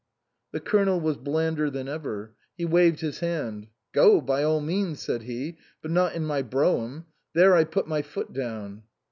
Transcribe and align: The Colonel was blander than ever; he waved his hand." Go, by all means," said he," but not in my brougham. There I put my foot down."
The 0.51 0.59
Colonel 0.59 0.99
was 0.99 1.17
blander 1.17 1.69
than 1.69 1.87
ever; 1.87 2.33
he 2.57 2.65
waved 2.65 3.01
his 3.01 3.19
hand." 3.19 3.67
Go, 3.93 4.19
by 4.19 4.41
all 4.41 4.59
means," 4.59 4.99
said 4.99 5.21
he," 5.21 5.59
but 5.83 5.91
not 5.91 6.15
in 6.15 6.25
my 6.25 6.41
brougham. 6.41 7.05
There 7.33 7.53
I 7.55 7.65
put 7.65 7.87
my 7.87 8.01
foot 8.01 8.33
down." 8.33 8.81